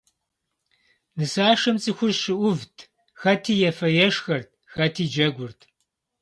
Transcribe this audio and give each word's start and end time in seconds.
Нысашэм 1.17 1.75
цӀыхур 1.81 2.11
щыӀувт, 2.21 2.75
хэти 3.21 3.53
ефэ-ешхэрт, 3.69 4.49
хэти 4.73 5.03
джэгурт. 5.11 5.61